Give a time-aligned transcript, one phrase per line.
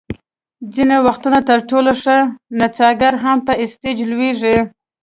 [0.73, 2.17] ځینې وختونه تر ټولو ښه
[2.59, 4.57] نڅاګر هم په سټېج لویږي.